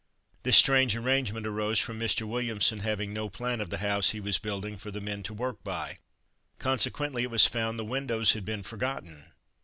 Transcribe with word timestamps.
This 0.41 0.57
strange 0.57 0.95
arrangement 0.95 1.45
arose 1.45 1.77
from 1.77 1.99
Mr. 1.99 2.23
Williamson 2.27 2.79
having 2.79 3.13
no 3.13 3.29
plan 3.29 3.61
of 3.61 3.69
the 3.69 3.77
house 3.85 4.09
he 4.09 4.19
was 4.19 4.39
building 4.39 4.75
for 4.75 4.89
the 4.89 4.99
men 4.99 5.21
to 5.21 5.31
work 5.35 5.63
by, 5.63 5.99
consequently 6.57 7.21
it 7.21 7.29
was 7.29 7.45
found 7.45 7.77
the 7.77 7.85
windows 7.85 8.33
had 8.33 8.43
been 8.43 8.63
forgotten. 8.63 9.33